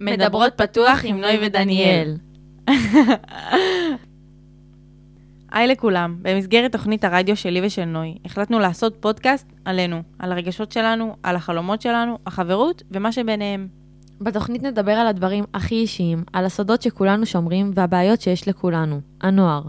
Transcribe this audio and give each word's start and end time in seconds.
מדברות 0.00 0.52
פתוח 0.56 1.00
עם 1.04 1.20
נוי 1.20 1.38
ודניאל. 1.46 2.16
היי 5.52 5.68
לכולם, 5.68 6.16
במסגרת 6.22 6.72
תוכנית 6.72 7.04
הרדיו 7.04 7.36
שלי 7.36 7.66
ושל 7.66 7.84
נוי, 7.84 8.14
החלטנו 8.24 8.58
לעשות 8.58 8.96
פודקאסט 9.00 9.46
עלינו, 9.64 10.02
על 10.18 10.32
הרגשות 10.32 10.72
שלנו, 10.72 11.16
על 11.22 11.36
החלומות 11.36 11.82
שלנו, 11.82 12.18
החברות 12.26 12.82
ומה 12.90 13.12
שביניהם. 13.12 13.68
בתוכנית 14.20 14.62
נדבר 14.62 14.92
על 14.92 15.06
הדברים 15.06 15.44
הכי 15.54 15.74
אישיים, 15.74 16.24
על 16.32 16.44
הסודות 16.44 16.82
שכולנו 16.82 17.26
שומרים 17.26 17.70
והבעיות 17.74 18.20
שיש 18.20 18.48
לכולנו, 18.48 19.00
הנוער. 19.20 19.62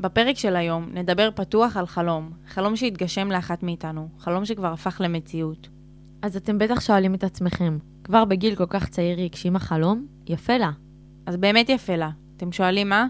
בפרק 0.00 0.36
של 0.36 0.56
היום 0.56 0.88
נדבר 0.92 1.30
פתוח 1.34 1.76
על 1.76 1.86
חלום, 1.86 2.30
חלום 2.48 2.76
שהתגשם 2.76 3.30
לאחת 3.30 3.62
מאיתנו, 3.62 4.08
חלום 4.18 4.44
שכבר 4.44 4.72
הפך 4.72 5.00
למציאות. 5.04 5.68
אז 6.22 6.36
אתם 6.36 6.58
בטח 6.58 6.80
שואלים 6.80 7.14
את 7.14 7.24
עצמכם, 7.24 7.78
כבר 8.06 8.24
בגיל 8.24 8.54
כל 8.54 8.66
כך 8.66 8.88
צעיר 8.88 9.16
היא 9.16 9.24
הגשימה 9.24 9.58
חלום? 9.58 10.06
יפה 10.26 10.58
לה. 10.58 10.70
אז 11.26 11.36
באמת 11.36 11.68
יפה 11.68 11.96
לה. 11.96 12.10
אתם 12.36 12.52
שואלים 12.52 12.88
מה? 12.88 13.06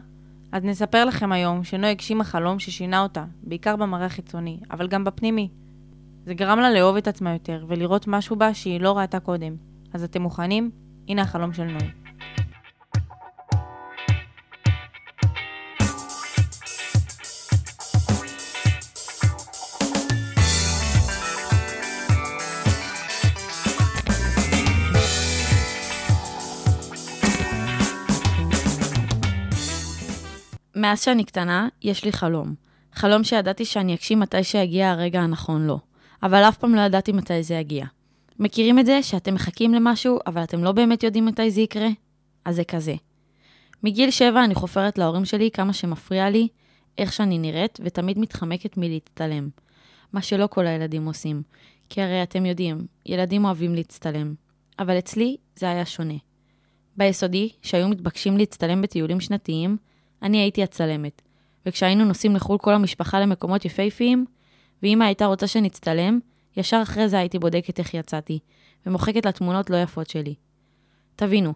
אז 0.53 0.65
נספר 0.65 1.05
לכם 1.05 1.33
היום 1.33 1.65
שנוי 1.65 1.91
הגשימה 1.91 2.25
חלום 2.25 2.59
ששינה 2.59 3.03
אותה, 3.03 3.25
בעיקר 3.43 3.77
במראה 3.77 4.07
החיצוני, 4.07 4.61
אבל 4.71 4.89
גם 4.89 5.05
בפנימי. 5.05 5.49
זה 6.25 6.35
גרם 6.35 6.59
לה 6.59 6.71
לאהוב 6.71 6.97
את 6.97 7.09
עצמה 7.09 7.33
יותר 7.33 7.65
ולראות 7.69 8.07
משהו 8.09 8.37
בה 8.37 8.55
שהיא 8.55 8.81
לא 8.81 8.99
ראתה 8.99 9.21
קודם. 9.21 9.57
אז 9.93 10.05
אתם 10.05 10.23
מוכנים? 10.23 10.71
הנה 11.09 11.23
החלום 11.23 11.53
של 11.53 11.65
נוי. 11.65 12.06
מאז 30.87 31.03
שאני 31.03 31.25
קטנה, 31.25 31.69
יש 31.83 32.05
לי 32.05 32.13
חלום. 32.13 32.55
חלום 32.93 33.25
שידעתי 33.25 33.65
שאני 33.65 33.95
אגשים 33.95 34.21
מתי 34.21 34.45
שיגיע 34.45 34.91
הרגע 34.91 35.21
הנכון 35.21 35.67
לו, 35.67 35.79
אבל 36.23 36.39
אף 36.39 36.57
פעם 36.57 36.75
לא 36.75 36.81
ידעתי 36.81 37.13
מתי 37.13 37.43
זה 37.43 37.55
יגיע. 37.55 37.87
מכירים 38.39 38.79
את 38.79 38.87
זה 38.87 39.03
שאתם 39.03 39.35
מחכים 39.35 39.75
למשהו, 39.75 40.19
אבל 40.27 40.43
אתם 40.43 40.65
לא 40.65 40.73
באמת 40.73 41.03
יודעים 41.03 41.27
מתי 41.27 41.51
זה 41.51 41.61
יקרה? 41.61 41.89
אז 42.45 42.57
זה 42.57 42.65
כזה. 42.65 42.95
מגיל 43.83 44.11
שבע 44.11 44.45
אני 44.45 44.55
חופרת 44.55 44.99
להורים 44.99 45.25
שלי 45.25 45.51
כמה 45.51 45.73
שמפריע 45.73 46.31
לי 46.31 46.49
איך 46.99 47.13
שאני 47.13 47.39
נראית, 47.39 47.79
ותמיד 47.85 48.19
מתחמקת 48.19 48.77
מלהצטלם. 48.77 49.49
מה 50.13 50.23
שלא 50.23 50.47
כל 50.47 50.67
הילדים 50.67 51.07
עושים. 51.07 51.43
כי 51.89 52.03
הרי 52.03 52.23
אתם 52.23 52.47
יודעים, 52.47 52.87
ילדים 53.07 53.45
אוהבים 53.45 53.75
להצטלם. 53.75 54.35
אבל 54.79 54.99
אצלי 54.99 55.37
זה 55.57 55.71
היה 55.71 55.87
שונה. 55.87 56.17
ביסודי, 56.97 57.49
שהיו 57.63 57.89
מתבקשים 57.89 58.37
להצטלם 58.37 58.83
בטיולים 58.83 59.21
שנתיים, 59.21 59.77
אני 60.23 60.39
הייתי 60.39 60.63
הצלמת. 60.63 61.23
וכשהיינו 61.67 62.05
נוסעים 62.05 62.37
לחו"ל 62.37 62.59
כל 62.59 62.75
המשפחה 62.75 63.21
למקומות 63.21 63.65
יפהפיים, 63.65 64.27
ואמא 64.83 65.05
הייתה 65.05 65.27
רוצה 65.27 65.47
שנצטלם, 65.47 66.19
ישר 66.57 66.81
אחרי 66.83 67.09
זה 67.09 67.19
הייתי 67.19 67.39
בודקת 67.39 67.79
איך 67.79 67.95
יצאתי, 67.95 68.39
ומוחקת 68.87 69.27
לתמונות 69.27 69.71
לא 69.71 69.77
יפות 69.77 70.11
שלי. 70.11 70.35
תבינו, 71.17 71.53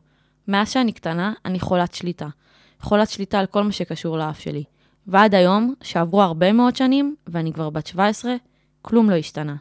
מאז 0.48 0.70
שאני 0.70 0.92
קטנה, 0.92 1.32
אני 1.44 1.60
חולת 1.60 1.94
שליטה. 1.94 2.28
חולת 2.80 3.10
שליטה 3.10 3.38
על 3.38 3.46
כל 3.46 3.62
מה 3.62 3.72
שקשור 3.72 4.18
לאף 4.18 4.40
שלי. 4.40 4.64
ועד 5.06 5.34
היום, 5.34 5.74
שעברו 5.82 6.22
הרבה 6.22 6.52
מאוד 6.52 6.76
שנים, 6.76 7.16
ואני 7.26 7.52
כבר 7.52 7.70
בת 7.70 7.86
17, 7.86 8.34
כלום 8.82 9.10
לא 9.10 9.14
השתנה. 9.14 9.56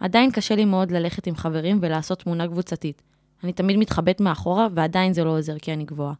עדיין 0.00 0.30
קשה 0.30 0.54
לי 0.54 0.64
מאוד 0.64 0.90
ללכת 0.90 1.26
עם 1.26 1.36
חברים 1.36 1.78
ולעשות 1.82 2.18
תמונה 2.18 2.48
קבוצתית. 2.48 3.02
אני 3.44 3.52
תמיד 3.52 3.76
מתחבאת 3.76 4.20
מאחורה, 4.20 4.68
ועדיין 4.74 5.12
זה 5.12 5.24
לא 5.24 5.38
עוזר 5.38 5.58
כי 5.58 5.72
אני 5.72 5.84
גבוהה. 5.84 6.14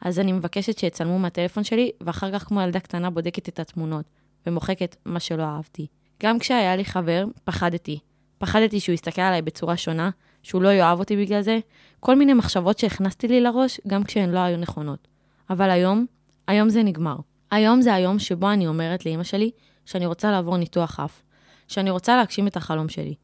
אז 0.00 0.18
אני 0.18 0.32
מבקשת 0.32 0.78
שיצלמו 0.78 1.18
מהטלפון 1.18 1.64
שלי, 1.64 1.90
ואחר 2.00 2.32
כך 2.32 2.44
כמו 2.44 2.60
ילדה 2.60 2.80
קטנה 2.80 3.10
בודקת 3.10 3.48
את 3.48 3.60
התמונות, 3.60 4.04
ומוחקת 4.46 4.96
מה 5.04 5.20
שלא 5.20 5.42
אהבתי. 5.42 5.86
גם 6.22 6.38
כשהיה 6.38 6.76
לי 6.76 6.84
חבר, 6.84 7.24
פחדתי. 7.44 7.98
פחדתי 8.38 8.80
שהוא 8.80 8.94
יסתכל 8.94 9.22
עליי 9.22 9.42
בצורה 9.42 9.76
שונה, 9.76 10.10
שהוא 10.42 10.62
לא 10.62 10.68
יאהב 10.68 10.98
אותי 10.98 11.16
בגלל 11.16 11.40
זה, 11.40 11.58
כל 12.00 12.16
מיני 12.16 12.34
מחשבות 12.34 12.78
שהכנסתי 12.78 13.28
לי 13.28 13.40
לראש, 13.40 13.80
גם 13.86 14.04
כשהן 14.04 14.30
לא 14.30 14.38
היו 14.38 14.56
נכונות. 14.56 15.08
אבל 15.50 15.70
היום, 15.70 16.06
היום 16.46 16.68
זה 16.68 16.82
נגמר. 16.82 17.16
היום 17.50 17.80
זה 17.80 17.94
היום 17.94 18.18
שבו 18.18 18.50
אני 18.50 18.66
אומרת 18.66 19.06
לאמא 19.06 19.22
שלי 19.22 19.50
שאני 19.84 20.06
רוצה 20.06 20.30
לעבור 20.30 20.56
ניתוח 20.56 21.00
אף, 21.00 21.22
שאני 21.68 21.90
רוצה 21.90 22.16
להגשים 22.16 22.46
את 22.46 22.56
החלום 22.56 22.88
שלי. 22.88 23.14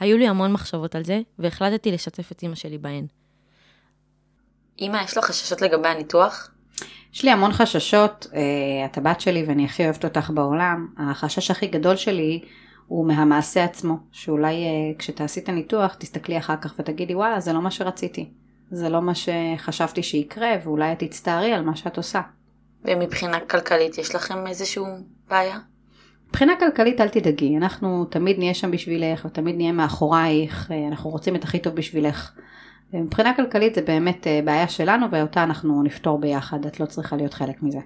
היו 0.00 0.18
לי 0.18 0.28
המון 0.28 0.52
מחשבות 0.52 0.94
על 0.94 1.04
זה, 1.04 1.20
והחלטתי 1.38 1.92
לשתף 1.92 2.32
את 2.32 2.42
אמא 2.44 2.54
שלי 2.54 2.78
בהן. 2.78 3.06
אמא, 4.80 4.98
יש 5.04 5.16
לך 5.16 5.24
חששות 5.24 5.62
לגבי 5.62 5.88
הניתוח? 5.88 6.50
יש 7.14 7.24
לי 7.24 7.30
המון 7.30 7.52
חששות, 7.52 8.26
אה, 8.34 8.40
את 8.84 8.98
הבת 8.98 9.20
שלי 9.20 9.44
ואני 9.48 9.64
הכי 9.64 9.84
אוהבת 9.84 10.04
אותך 10.04 10.30
בעולם. 10.34 10.88
החשש 10.98 11.50
הכי 11.50 11.66
גדול 11.66 11.96
שלי 11.96 12.40
הוא 12.86 13.06
מהמעשה 13.06 13.64
עצמו, 13.64 13.96
שאולי 14.12 14.54
אה, 14.54 14.98
כשתעשי 14.98 15.40
את 15.40 15.48
הניתוח 15.48 15.94
תסתכלי 15.94 16.38
אחר 16.38 16.56
כך 16.56 16.74
ותגידי 16.78 17.14
וואלה 17.14 17.40
זה 17.40 17.52
לא 17.52 17.62
מה 17.62 17.70
שרציתי. 17.70 18.30
זה 18.70 18.88
לא 18.88 19.02
מה 19.02 19.12
שחשבתי 19.14 20.02
שיקרה 20.02 20.50
ואולי 20.64 20.92
את 20.92 20.98
תצטערי 20.98 21.52
על 21.52 21.62
מה 21.62 21.76
שאת 21.76 21.96
עושה. 21.96 22.20
ומבחינה 22.84 23.40
כלכלית 23.40 23.98
יש 23.98 24.14
לכם 24.14 24.46
איזשהו 24.46 24.86
בעיה? 25.28 25.58
מבחינה 26.28 26.52
כלכלית 26.58 27.00
אל 27.00 27.08
תדאגי, 27.08 27.56
אנחנו 27.56 28.04
תמיד 28.04 28.38
נהיה 28.38 28.54
שם 28.54 28.70
בשבילך 28.70 29.24
ותמיד 29.24 29.56
נהיה 29.56 29.72
מאחורייך, 29.72 30.70
אה, 30.70 30.88
אנחנו 30.88 31.10
רוצים 31.10 31.36
את 31.36 31.44
הכי 31.44 31.58
טוב 31.58 31.74
בשבילך. 31.74 32.32
מבחינה 33.00 33.36
כלכלית 33.36 33.74
זה 33.74 33.82
באמת 33.82 34.26
אה, 34.26 34.40
בעיה 34.44 34.68
שלנו 34.68 35.06
ואותה 35.10 35.44
אנחנו 35.44 35.82
נפתור 35.82 36.18
ביחד, 36.18 36.66
את 36.66 36.80
לא 36.80 36.86
צריכה 36.86 37.16
להיות 37.16 37.34
חלק 37.34 37.62
מזה. 37.62 37.78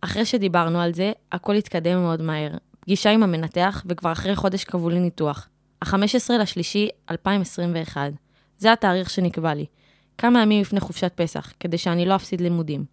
אחרי 0.00 0.24
שדיברנו 0.24 0.80
על 0.80 0.94
זה, 0.94 1.12
הכל 1.32 1.54
התקדם 1.54 1.98
מאוד 2.02 2.22
מהר. 2.22 2.50
פגישה 2.80 3.10
עם 3.10 3.22
המנתח, 3.22 3.82
וכבר 3.86 4.12
אחרי 4.12 4.36
חודש 4.36 4.64
קבעו 4.64 4.88
לי 4.88 5.00
ניתוח. 5.00 5.48
ה-15 5.82 6.32
לשלישי 6.40 6.88
2021. 7.10 8.12
זה 8.58 8.72
התאריך 8.72 9.10
שנקבע 9.10 9.54
לי. 9.54 9.66
כמה 10.18 10.42
ימים 10.42 10.60
לפני 10.60 10.80
חופשת 10.80 11.12
פסח, 11.14 11.52
כדי 11.60 11.78
שאני 11.78 12.06
לא 12.06 12.16
אפסיד 12.16 12.40
לימודים. 12.40 12.84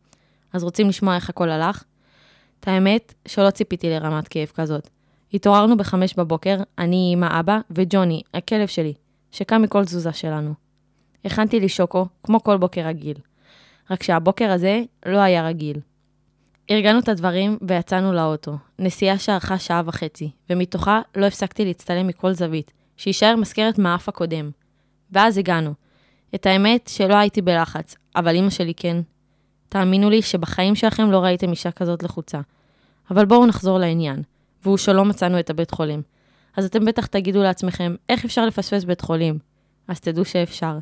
אז 0.53 0.63
רוצים 0.63 0.89
לשמוע 0.89 1.15
איך 1.15 1.29
הכל 1.29 1.49
הלך? 1.49 1.83
את 2.59 2.67
האמת, 2.67 3.13
שלא 3.27 3.49
ציפיתי 3.49 3.89
לרמת 3.89 4.27
כאב 4.27 4.47
כזאת. 4.55 4.89
התעוררנו 5.33 5.77
בחמש 5.77 6.13
בבוקר, 6.13 6.57
אני, 6.77 7.11
אמא, 7.13 7.39
אבא 7.39 7.59
וג'וני, 7.71 8.21
הכלב 8.33 8.67
שלי, 8.67 8.93
שקם 9.35 9.61
מכל 9.61 9.85
תזוזה 9.85 10.13
שלנו. 10.13 10.53
הכנתי 11.25 11.59
לי 11.59 11.69
שוקו, 11.69 12.07
כמו 12.23 12.43
כל 12.43 12.57
בוקר 12.57 12.81
רגיל. 12.87 13.17
רק 13.91 14.03
שהבוקר 14.03 14.51
הזה 14.51 14.81
לא 15.05 15.17
היה 15.17 15.47
רגיל. 15.47 15.79
ארגנו 16.71 16.99
את 16.99 17.09
הדברים 17.09 17.57
ויצאנו 17.67 18.13
לאוטו. 18.13 18.57
נסיעה 18.79 19.17
שארכה 19.17 19.59
שעה 19.59 19.81
וחצי, 19.85 20.31
ומתוכה 20.49 21.01
לא 21.15 21.25
הפסקתי 21.25 21.65
להצטלם 21.65 22.07
מכל 22.07 22.33
זווית, 22.33 22.71
שיישאר 22.97 23.35
מזכרת 23.35 23.79
מהאף 23.79 24.09
הקודם. 24.09 24.51
ואז 25.11 25.37
הגענו. 25.37 25.73
את 26.35 26.45
האמת 26.45 26.87
שלא 26.87 27.15
הייתי 27.15 27.41
בלחץ, 27.41 27.95
אבל 28.15 28.35
אמא 28.35 28.49
שלי 28.49 28.73
כן. 28.73 29.01
תאמינו 29.69 30.09
לי 30.09 30.21
שבחיים 30.21 30.75
שלכם 30.75 31.11
לא 31.11 31.17
ראיתם 31.17 31.51
אישה 31.51 31.71
כזאת 31.71 32.03
לחוצה. 32.03 32.39
אבל 33.11 33.25
בואו 33.25 33.45
נחזור 33.45 33.77
לעניין, 33.77 34.23
והוא 34.63 34.77
שלא 34.77 35.05
מצאנו 35.05 35.39
את 35.39 35.49
הבית 35.49 35.71
חולים. 35.71 36.01
אז 36.57 36.65
אתם 36.65 36.85
בטח 36.85 37.05
תגידו 37.05 37.43
לעצמכם, 37.43 37.95
איך 38.09 38.25
אפשר 38.25 38.45
לפספס 38.45 38.83
בית 38.83 39.01
חולים? 39.01 39.39
אז 39.87 39.99
תדעו 39.99 40.25
שאפשר. 40.25 40.77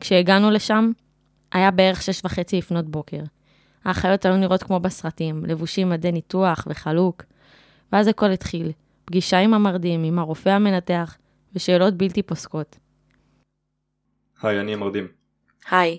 כשהגענו 0.00 0.50
לשם, 0.50 0.92
היה 1.52 1.70
בערך 1.70 2.02
שש 2.02 2.20
וחצי 2.24 2.58
לפנות 2.58 2.84
בוקר. 2.84 3.22
האחיות 3.84 4.24
היו 4.24 4.36
נראות 4.36 4.62
כמו 4.62 4.80
בסרטים, 4.80 5.44
לבושים 5.44 5.88
מדי 5.88 6.12
ניתוח 6.12 6.66
וחלוק. 6.70 7.22
ואז 7.92 8.06
הכל 8.08 8.30
התחיל, 8.30 8.72
פגישה 9.04 9.38
עם 9.38 9.54
המרדים, 9.54 10.04
עם 10.04 10.18
הרופא 10.18 10.48
המנתח, 10.48 11.16
ושאלות 11.54 11.94
בלתי 11.94 12.22
פוסקות. 12.22 12.78
היי, 14.42 14.60
אני 14.60 14.74
המרדים. 14.74 15.06
היי. 15.70 15.98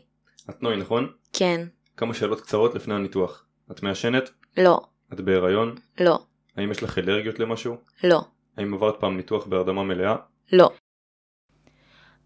את 0.50 0.64
נוי, 0.64 0.78
נכון? 0.78 1.12
כן. 1.34 1.68
כמה 1.98 2.14
שאלות 2.14 2.42
קצרות 2.42 2.76
לפני 2.76 2.94
הניתוח. 2.94 3.46
את 3.72 3.84
מעשנת? 3.84 4.30
לא. 4.58 4.80
את 5.14 5.22
בהיריון? 5.22 5.76
לא. 6.00 6.20
האם 6.58 6.72
יש 6.72 6.84
לך 6.84 6.98
אלרגיות 6.98 7.40
למשהו? 7.40 7.78
לא. 8.04 8.22
האם 8.60 8.74
עברת 8.74 8.96
פעם 9.00 9.18
ניתוח 9.18 9.46
בהרדמה 9.48 9.84
מלאה? 9.84 10.16
לא. 10.52 10.70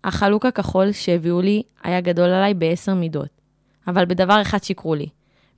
החלוק 0.04 0.46
הכחול 0.46 0.92
שהביאו 0.92 1.42
לי 1.42 1.64
היה 1.84 2.02
גדול 2.02 2.30
עליי 2.30 2.54
בעשר 2.54 2.94
מידות, 2.94 3.30
אבל 3.88 4.06
בדבר 4.06 4.42
אחד 4.42 4.64
שיקרו 4.64 4.96
לי. 4.96 5.10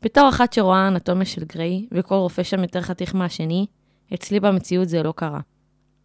בתור 0.02 0.30
אחת 0.30 0.54
שרואה 0.54 0.88
אנטומיה 0.88 1.26
של 1.26 1.44
גריי, 1.44 1.88
וכל 1.92 2.16
רופא 2.16 2.44
שם 2.44 2.62
יותר 2.62 2.82
חתיך 2.82 3.16
מהשני, 3.16 3.66
אצלי 4.14 4.40
במציאות 4.40 4.90
זה 4.90 5.04
לא 5.04 5.14
קרה. 5.16 5.40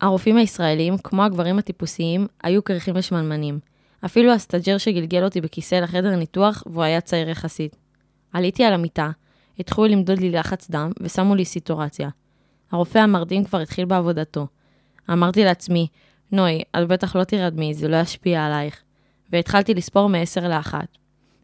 הרופאים 0.01 0.37
הישראלים, 0.37 0.99
כמו 0.99 1.25
הגברים 1.25 1.59
הטיפוסיים, 1.59 2.27
היו 2.43 2.63
קרחים 2.63 2.95
ושמנמנים. 2.97 3.59
אפילו 4.05 4.33
הסטאג'ר 4.33 4.79
שגלגל 4.79 5.25
אותי 5.25 5.41
בכיסא 5.41 5.75
לחדר 5.75 6.17
ניתוח, 6.17 6.63
והוא 6.67 6.83
היה 6.83 7.01
צעיר 7.01 7.29
יחסית. 7.29 7.77
עליתי 8.33 8.65
על 8.65 8.73
המיטה, 8.73 9.11
התחילו 9.59 9.87
למדוד 9.87 10.19
לי 10.19 10.31
לחץ 10.31 10.71
דם, 10.71 10.93
ושמו 11.01 11.35
לי 11.35 11.45
סטורציה. 11.45 12.09
הרופא 12.73 12.99
המרדים 12.99 13.45
כבר 13.45 13.59
התחיל 13.59 13.85
בעבודתו. 13.85 14.47
אמרתי 15.13 15.45
לעצמי, 15.45 15.87
נוי, 16.33 16.63
את 16.77 16.89
בטח 16.89 17.17
לא 17.17 17.25
תירדמי, 17.25 17.75
זה 17.75 17.89
לא 17.89 17.97
ישפיע 17.97 18.47
עלייך. 18.47 18.83
והתחלתי 19.33 19.75
לספור 19.75 20.09
מ-10 20.09 20.41
ל-1. 20.41 20.75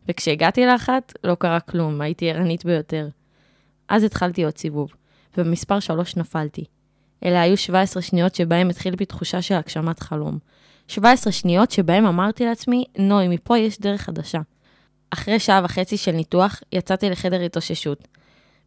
וכשהגעתי 0.09 0.67
לאחת, 0.67 1.13
לא 1.25 1.35
קרה 1.35 1.61
כלום, 1.61 2.01
הייתי 2.01 2.31
ערנית 2.31 2.65
ביותר. 2.65 3.09
אז 3.89 4.05
התחלתי 4.05 4.45
עוד 4.45 4.59
סיבוב, 4.59 4.93
ובמספר 5.37 5.81
3 5.81 6.17
נפלתי. 6.17 6.65
אלה 7.25 7.41
היו 7.41 7.57
17 7.57 8.03
שניות 8.03 8.35
שבהם 8.35 8.69
התחיל 8.69 8.97
בי 8.97 9.05
תחושה 9.05 9.43
של 9.43 9.55
הגשמת 9.55 10.01
חלום. 10.01 10.39
17 10.89 11.33
שניות 11.33 11.71
שבהם 11.71 12.07
אמרתי 12.07 12.45
לעצמי, 12.45 12.85
נוי, 12.99 13.29
מפה 13.29 13.59
יש 13.59 13.81
דרך 13.81 14.01
חדשה. 14.01 14.41
אחרי 15.11 15.39
שעה 15.39 15.61
וחצי 15.65 15.97
של 15.97 16.13
ניתוח, 16.13 16.61
יצאתי 16.73 17.11
לחדר 17.11 17.41
התאוששות, 17.41 18.09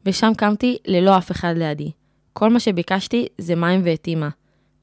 ושם 0.06 0.31
קמתי 0.38 0.78
ללא 0.86 1.18
אף 1.18 1.31
אחד 1.31 1.54
לידי. 1.57 1.92
כל 2.34 2.50
מה 2.50 2.60
שביקשתי 2.60 3.28
זה 3.38 3.56
מים 3.56 3.81
ואטימה. 3.84 4.30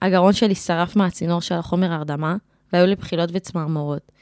הגרון 0.07 0.33
שלי 0.33 0.55
שרף 0.55 0.97
מהצינור 0.97 1.41
של 1.41 1.55
החומר 1.55 1.93
הרדמה, 1.93 2.37
והיו 2.73 2.87
לי 2.87 2.95
בחילות 2.95 3.31
וצמרמורות. 3.33 4.13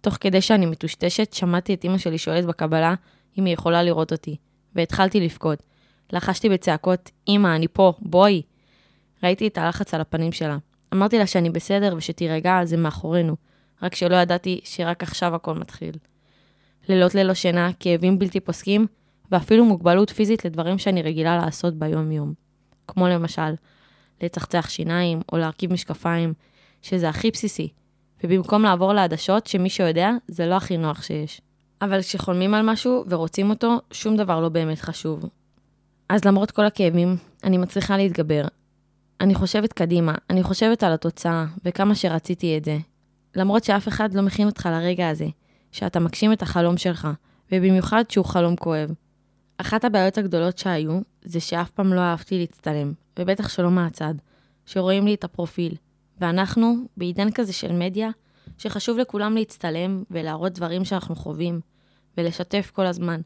תוך 0.00 0.16
כדי 0.20 0.40
שאני 0.40 0.66
מטושטשת, 0.66 1.32
שמעתי 1.32 1.74
את 1.74 1.84
אמא 1.84 1.98
שלי 1.98 2.18
שואלת 2.18 2.44
בקבלה 2.44 2.94
אם 3.38 3.44
היא 3.44 3.54
יכולה 3.54 3.82
לראות 3.82 4.12
אותי, 4.12 4.36
והתחלתי 4.74 5.20
לבכות. 5.20 5.62
לחשתי 6.12 6.48
בצעקות, 6.48 7.10
אמא, 7.28 7.56
אני 7.56 7.68
פה, 7.68 7.92
בואי. 8.00 8.42
ראיתי 9.22 9.46
את 9.46 9.58
הלחץ 9.58 9.94
על 9.94 10.00
הפנים 10.00 10.32
שלה. 10.32 10.56
אמרתי 10.94 11.18
לה 11.18 11.26
שאני 11.26 11.50
בסדר 11.50 11.94
ושתירגע, 11.96 12.60
זה 12.64 12.76
מאחורינו. 12.76 13.36
רק 13.82 13.94
שלא 13.94 14.16
ידעתי 14.16 14.60
שרק 14.64 15.02
עכשיו 15.02 15.34
הכל 15.34 15.54
מתחיל. 15.54 15.92
לילות 16.88 17.14
ללא 17.14 17.34
שינה, 17.34 17.70
כאבים 17.80 18.18
בלתי 18.18 18.40
פוסקים, 18.40 18.86
ואפילו 19.30 19.64
מוגבלות 19.64 20.10
פיזית 20.10 20.44
לדברים 20.44 20.78
שאני 20.78 21.02
רגילה 21.02 21.36
לעשות 21.36 21.74
ביום-יום. 21.74 22.32
כמו 22.88 23.08
למשל, 23.08 23.54
לצחצח 24.22 24.68
שיניים 24.68 25.20
או 25.32 25.36
להרכיב 25.36 25.72
משקפיים, 25.72 26.34
שזה 26.82 27.08
הכי 27.08 27.30
בסיסי, 27.30 27.68
ובמקום 28.24 28.62
לעבור 28.62 28.92
לעדשות, 28.92 29.46
שמי 29.46 29.70
שיודע, 29.70 30.10
זה 30.28 30.46
לא 30.46 30.54
הכי 30.54 30.76
נוח 30.76 31.02
שיש. 31.02 31.40
אבל 31.82 32.00
כשחולמים 32.00 32.54
על 32.54 32.70
משהו 32.70 33.04
ורוצים 33.08 33.50
אותו, 33.50 33.78
שום 33.90 34.16
דבר 34.16 34.40
לא 34.40 34.48
באמת 34.48 34.78
חשוב. 34.78 35.24
אז 36.08 36.24
למרות 36.24 36.50
כל 36.50 36.64
הכאבים, 36.66 37.16
אני 37.44 37.58
מצליחה 37.58 37.96
להתגבר. 37.96 38.44
אני 39.20 39.34
חושבת 39.34 39.72
קדימה, 39.72 40.14
אני 40.30 40.42
חושבת 40.42 40.82
על 40.82 40.92
התוצאה, 40.92 41.44
וכמה 41.64 41.94
שרציתי 41.94 42.58
את 42.58 42.64
זה. 42.64 42.78
למרות 43.36 43.64
שאף 43.64 43.88
אחד 43.88 44.14
לא 44.14 44.22
מכין 44.22 44.46
אותך 44.46 44.68
לרגע 44.72 45.08
הזה, 45.08 45.26
שאתה 45.72 46.00
מגשים 46.00 46.32
את 46.32 46.42
החלום 46.42 46.76
שלך, 46.76 47.08
ובמיוחד 47.52 48.04
שהוא 48.08 48.24
חלום 48.24 48.56
כואב. 48.56 48.90
אחת 49.58 49.84
הבעיות 49.84 50.18
הגדולות 50.18 50.58
שהיו, 50.58 51.00
זה 51.24 51.40
שאף 51.40 51.70
פעם 51.70 51.92
לא 51.92 52.00
אהבתי 52.00 52.38
להצטלם, 52.38 52.92
ובטח 53.18 53.48
שלא 53.48 53.70
מהצד, 53.70 54.14
שרואים 54.66 55.06
לי 55.06 55.14
את 55.14 55.24
הפרופיל. 55.24 55.74
ואנחנו, 56.20 56.74
בעידן 56.96 57.30
כזה 57.30 57.52
של 57.52 57.72
מדיה, 57.72 58.10
שחשוב 58.58 58.98
לכולם 58.98 59.36
להצטלם 59.36 60.02
ולהראות 60.10 60.52
דברים 60.52 60.84
שאנחנו 60.84 61.16
חווים, 61.16 61.60
ולשתף 62.18 62.70
כל 62.74 62.86
הזמן. 62.86 63.20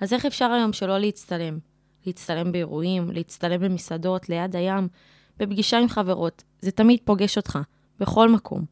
אז 0.00 0.12
איך 0.12 0.26
אפשר 0.26 0.50
היום 0.50 0.72
שלא 0.72 0.98
להצטלם? 0.98 1.58
להצטלם 2.06 2.52
באירועים, 2.52 3.10
להצטלם 3.10 3.60
במסעדות, 3.60 4.28
ליד 4.28 4.56
הים, 4.56 4.88
בפגישה 5.36 5.78
עם 5.78 5.88
חברות. 5.88 6.42
זה 6.60 6.70
תמיד 6.70 6.98
פוגש 7.04 7.36
אותך, 7.36 7.58
בכל 8.00 8.28
מקום. 8.28 8.64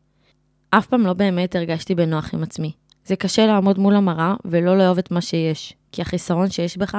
אף 0.71 0.87
פעם 0.87 1.07
לא 1.07 1.12
באמת 1.12 1.57
הרגשתי 1.57 1.95
בנוח 1.95 2.35
עם 2.35 2.43
עצמי. 2.43 2.73
זה 3.05 3.17
קשה 3.17 3.47
לעמוד 3.47 3.79
מול 3.79 3.95
המראה 3.95 4.35
ולא 4.45 4.79
לאהוב 4.79 4.99
את 4.99 5.11
מה 5.11 5.21
שיש, 5.21 5.75
כי 5.93 6.03
החיסרון 6.03 6.51
שיש 6.51 6.77
בך 6.77 6.99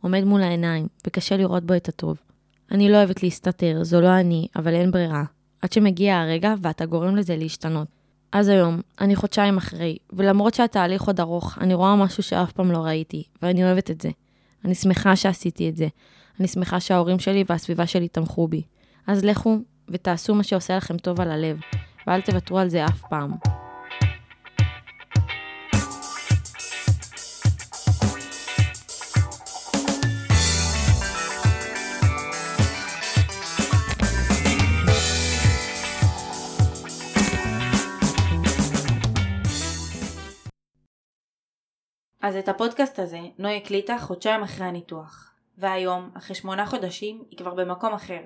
עומד 0.00 0.24
מול 0.24 0.42
העיניים, 0.42 0.86
וקשה 1.06 1.36
לראות 1.36 1.64
בו 1.64 1.74
את 1.74 1.88
הטוב. 1.88 2.16
אני 2.72 2.88
לא 2.88 2.96
אוהבת 2.96 3.22
להסתתר, 3.22 3.84
זו 3.84 4.00
לא 4.00 4.20
אני, 4.20 4.46
אבל 4.56 4.74
אין 4.74 4.90
ברירה. 4.90 5.24
עד 5.62 5.72
שמגיע 5.72 6.18
הרגע 6.18 6.54
ואתה 6.62 6.86
גורם 6.86 7.16
לזה 7.16 7.36
להשתנות. 7.36 7.88
אז 8.32 8.48
היום, 8.48 8.80
אני 9.00 9.16
חודשיים 9.16 9.56
אחרי, 9.56 9.96
ולמרות 10.12 10.54
שהתהליך 10.54 11.02
עוד 11.02 11.20
ארוך, 11.20 11.58
אני 11.60 11.74
רואה 11.74 11.96
משהו 11.96 12.22
שאף 12.22 12.52
פעם 12.52 12.72
לא 12.72 12.78
ראיתי, 12.78 13.22
ואני 13.42 13.64
אוהבת 13.64 13.90
את 13.90 14.00
זה. 14.00 14.10
אני 14.64 14.74
שמחה 14.74 15.16
שעשיתי 15.16 15.68
את 15.68 15.76
זה. 15.76 15.88
אני 16.40 16.48
שמחה 16.48 16.80
שההורים 16.80 17.18
שלי 17.18 17.44
והסביבה 17.48 17.86
שלי 17.86 18.08
תמכו 18.08 18.48
בי. 18.48 18.62
אז 19.06 19.24
לכו 19.24 19.58
ותעשו 19.88 20.34
מה 20.34 20.42
שעושה 20.42 20.76
לכם 20.76 20.96
טוב 20.96 21.20
על 21.20 21.30
הלב, 21.30 21.56
ואל 22.06 22.20
תוותרו 22.20 22.58
על 22.58 22.68
זה 22.68 22.84
אף 22.84 23.02
פעם. 23.10 23.61
אז 42.22 42.36
את 42.36 42.48
הפודקאסט 42.48 42.98
הזה 42.98 43.20
נוי 43.38 43.56
הקליטה 43.56 43.98
חודשיים 43.98 44.42
אחרי 44.42 44.66
הניתוח, 44.66 45.32
והיום, 45.58 46.10
אחרי 46.14 46.34
שמונה 46.36 46.66
חודשים, 46.66 47.24
היא 47.30 47.38
כבר 47.38 47.54
במקום 47.54 47.92
אחר. 47.92 48.20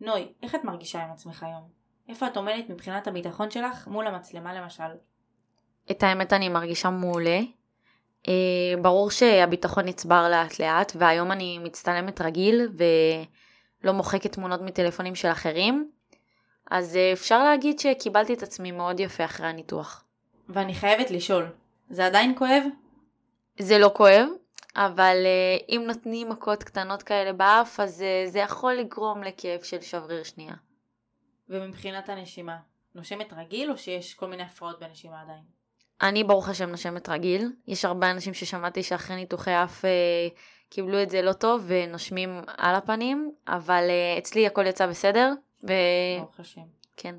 נוי, 0.00 0.28
איך 0.42 0.54
את 0.54 0.64
מרגישה 0.64 1.04
עם 1.04 1.10
עצמך 1.10 1.42
היום? 1.42 1.68
איפה 2.08 2.26
את 2.26 2.36
עומדת 2.36 2.68
מבחינת 2.68 3.06
הביטחון 3.06 3.50
שלך 3.50 3.88
מול 3.88 4.06
המצלמה 4.06 4.54
למשל? 4.54 4.82
את 5.90 6.02
האמת 6.02 6.32
אני 6.32 6.48
מרגישה 6.48 6.90
מעולה. 6.90 7.40
אה, 8.28 8.32
ברור 8.82 9.10
שהביטחון 9.10 9.84
נצבר 9.84 10.28
לאט 10.30 10.60
לאט, 10.60 10.92
והיום 10.98 11.32
אני 11.32 11.58
מצטלמת 11.58 12.20
רגיל 12.20 12.68
ולא 13.82 13.92
מוחקת 13.92 14.32
תמונות 14.32 14.60
מטלפונים 14.60 15.14
של 15.14 15.28
אחרים. 15.28 15.90
אז 16.70 16.96
אה, 16.96 17.12
אפשר 17.12 17.44
להגיד 17.44 17.78
שקיבלתי 17.78 18.34
את 18.34 18.42
עצמי 18.42 18.72
מאוד 18.72 19.00
יפה 19.00 19.24
אחרי 19.24 19.46
הניתוח. 19.46 20.04
ואני 20.48 20.74
חייבת 20.74 21.10
לשאול, 21.10 21.46
זה 21.90 22.06
עדיין 22.06 22.34
כואב? 22.38 22.62
זה 23.62 23.78
לא 23.78 23.90
כואב, 23.94 24.26
אבל 24.76 25.16
uh, 25.22 25.64
אם 25.68 25.84
נותנים 25.86 26.28
מכות 26.28 26.62
קטנות 26.62 27.02
כאלה 27.02 27.32
באף, 27.32 27.80
אז 27.80 28.00
uh, 28.00 28.30
זה 28.30 28.38
יכול 28.38 28.74
לגרום 28.74 29.22
לכאב 29.22 29.62
של 29.62 29.80
שבריר 29.80 30.22
שנייה. 30.22 30.54
ומבחינת 31.48 32.08
הנשימה, 32.08 32.56
נושמת 32.94 33.32
רגיל 33.36 33.70
או 33.70 33.78
שיש 33.78 34.14
כל 34.14 34.26
מיני 34.26 34.42
הפרעות 34.42 34.80
בנשימה 34.80 35.20
עדיין? 35.20 35.42
אני 36.02 36.24
ברוך 36.24 36.48
השם 36.48 36.70
נושמת 36.70 37.08
רגיל. 37.08 37.52
יש 37.66 37.84
הרבה 37.84 38.10
אנשים 38.10 38.34
ששמעתי 38.34 38.82
שאחרי 38.82 39.16
ניתוחי 39.16 39.64
אף 39.64 39.84
uh, 39.84 39.88
קיבלו 40.70 41.02
את 41.02 41.10
זה 41.10 41.22
לא 41.22 41.32
טוב 41.32 41.64
ונושמים 41.66 42.40
על 42.56 42.74
הפנים, 42.74 43.32
אבל 43.48 43.84
uh, 43.88 44.18
אצלי 44.18 44.46
הכל 44.46 44.66
יצא 44.66 44.86
בסדר. 44.86 45.32
ו... 45.68 45.72
ברוך 46.18 46.40
השם. 46.40 46.62
כן. 46.96 47.14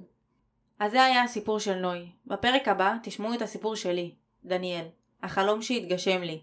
אז 0.80 0.92
זה 0.92 1.04
היה 1.04 1.24
הסיפור 1.24 1.60
של 1.60 1.75
נוי. 1.75 2.12
בפרק 2.25 2.68
הבא 2.68 2.95
תשמעו 3.04 3.34
את 3.34 3.42
הסיפור 3.42 3.75
שלי, 3.75 4.16
דניאל, 4.45 4.85
החלום 5.23 5.61
שהתגשם 5.61 6.21
לי. 6.21 6.39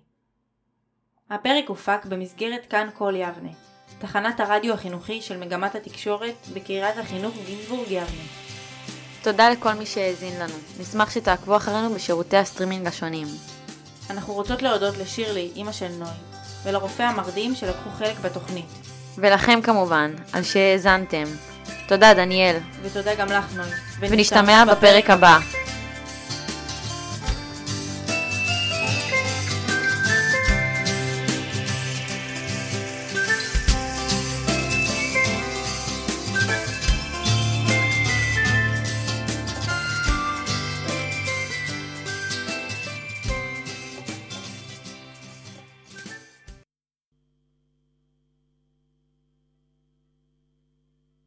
הפרק 1.30 1.68
הופק 1.68 2.04
במסגרת 2.04 2.66
כאן 2.70 2.88
כל 2.94 3.14
יבנה, 3.16 3.50
תחנת 3.98 4.40
הרדיו 4.40 4.74
החינוכי 4.74 5.22
של 5.22 5.36
מגמת 5.36 5.74
התקשורת 5.74 6.34
בקריית 6.54 6.98
החינוך 6.98 7.34
גינזבורג 7.46 7.90
יבנה. 7.90 8.24
תודה 9.22 9.50
לכל 9.50 9.72
מי 9.72 9.86
שהאזין 9.86 10.40
לנו. 10.40 10.54
נשמח 10.80 11.10
שתעקבו 11.10 11.56
אחרינו 11.56 11.94
בשירותי 11.94 12.36
הסטרימינג 12.36 12.86
השונים. 12.86 13.26
אנחנו 14.10 14.34
רוצות 14.34 14.62
להודות 14.62 14.96
לשירלי, 14.96 15.50
אימא 15.56 15.72
של 15.72 15.88
נוי, 15.88 16.08
ולרופא 16.62 17.02
המרדים 17.02 17.54
שלקחו 17.54 17.90
חלק 17.90 18.18
בתוכנית. 18.18 18.66
ולכם 19.18 19.60
כמובן, 19.62 20.14
על 20.32 20.42
שהאזנתם. 20.42 21.24
תודה 21.88 22.14
דניאל, 22.14 22.56
ותודה 22.82 23.14
גם 23.14 23.28
לך 23.28 23.54
נוי. 23.56 23.70
ונשתמע 24.00 24.64
בפרק 24.64 25.10
הבא. 25.10 25.38